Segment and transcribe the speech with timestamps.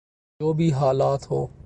[0.39, 1.59] جو بھی حالات ہوں۔